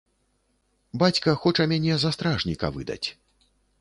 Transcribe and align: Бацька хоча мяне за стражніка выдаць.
Бацька 1.03 1.35
хоча 1.43 1.67
мяне 1.73 1.93
за 2.05 2.09
стражніка 2.17 2.67
выдаць. 2.79 3.03